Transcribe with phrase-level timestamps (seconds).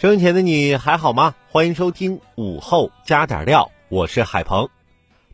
[0.00, 1.34] 收音前的你还好吗？
[1.50, 4.70] 欢迎收听午后加点料，我是海鹏。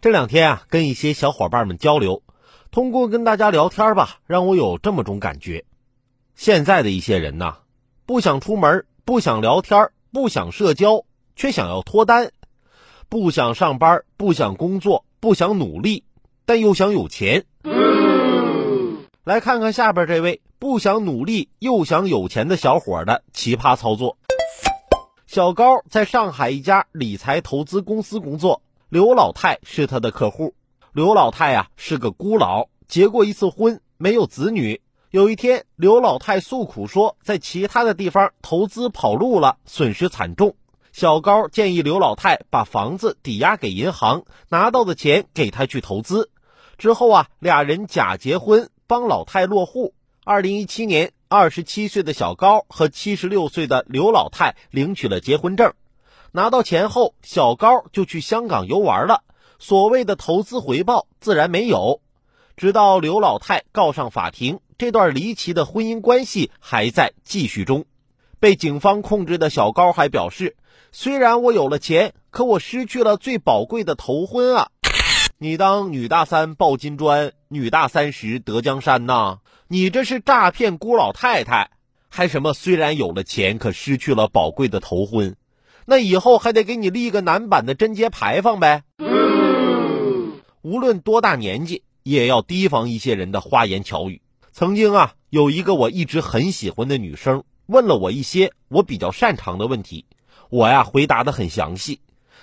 [0.01, 2.25] 这两天啊，跟一些小伙伴们交流，
[2.73, 5.65] 通过跟大家聊天吧，让我有这么种感觉：
[6.35, 7.59] 现在的一些人呐，
[8.07, 11.05] 不想出门，不想聊天，不想社交，
[11.37, 12.27] 却想要脱单；
[13.09, 16.03] 不想上班，不想工作，不想努力，
[16.45, 17.45] 但又想有钱。
[19.23, 24.19] 来看看下边这位不想努力又想有钱的小伙的奇葩操作。
[25.37, 30.55] 小高在上海一家理财投资公司工作，刘老太是他的客户。
[30.95, 34.81] 刘老太呀是个孤老，结过一次婚，没有子女。
[35.11, 40.57] 有一天，刘老太诉苦说，在其他的地方投资跑路了，损失惨重。
[40.91, 46.31] 小高建议刘老太把房子抵押给银行，拿到的钱给他去投资。
[46.79, 49.93] 之后啊，俩人假结婚，帮老太落户。
[50.25, 51.13] 二零一七年。
[51.29, 55.73] 二十七岁的小高和七十六岁的刘老太领取了结婚证，
[56.31, 59.25] 拿到钱后，小高就去香港游玩了。
[59.59, 62.01] 所谓的投资回报自然没有。
[62.57, 67.87] 直到刘老太告上法庭，这段离奇的婚姻关系还在继续中。
[68.39, 70.57] 被警方控制的小高还表示
[70.93, 74.69] ：“虽然我有了钱，可我失去了最宝贵的头婚啊！
[75.39, 79.39] 你当女大三抱金砖，女大三十得江山呐？”
[79.69, 81.71] 你这是诈骗孤老太太，
[82.09, 82.55] 还什么？
[82.55, 85.35] 虽然有了钱，可失去了宝贵的头婚，
[85.87, 88.85] 那以后还得给你立个男版的贞节牌坊呗。
[90.63, 94.23] 无论多大年纪，也要提防一些人的花言巧语。
[94.53, 100.05] 曾经啊，有一个我一直很喜欢的女生问了我一些我比较擅长的问题，
[100.49, 101.99] 我呀回答的很详细，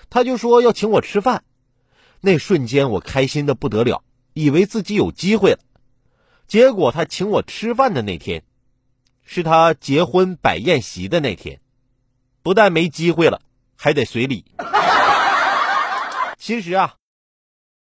[0.10, 1.46] 她就说要请我吃饭。
[2.20, 4.04] 那瞬间我开心的不得了，
[4.34, 5.60] 以为自己有机会了。
[6.48, 8.44] 结果他请我吃饭的那天，
[9.24, 11.60] 是他结婚摆宴席的那天，
[12.42, 13.42] 不但没机会了，
[13.76, 14.46] 还得随礼。
[16.38, 16.96] 其实啊，